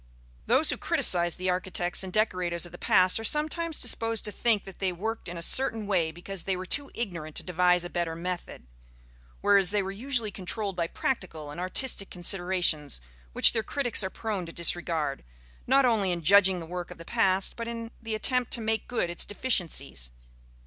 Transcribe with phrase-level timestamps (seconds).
[0.47, 4.63] Those who criticize the architects and decorators of the past are sometimes disposed to think
[4.63, 7.87] that they worked in a certain way because they were too ignorant to devise a
[7.91, 8.65] better method;
[9.41, 12.99] whereas they were usually controlled by practical and artistic considerations
[13.33, 15.23] which their critics are prone to disregard,
[15.67, 18.87] not only in judging the work of the past, but in the attempt to make
[18.87, 20.09] good its deficiencies.